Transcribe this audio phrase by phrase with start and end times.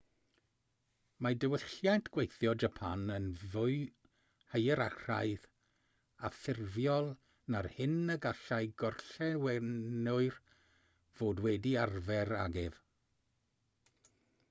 [1.25, 3.73] mae diwylliant gweithio japan yn fwy
[4.53, 5.45] hierarchaidd
[6.29, 7.09] a ffurfiol
[7.55, 10.39] na'r hyn y gallai gorllewinwyr
[11.19, 12.81] fod wedi arfer ag ef